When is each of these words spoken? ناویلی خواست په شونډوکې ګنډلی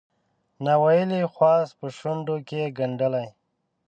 ناویلی 0.65 1.21
خواست 1.33 1.71
په 1.79 1.87
شونډوکې 1.97 2.63
ګنډلی 2.77 3.27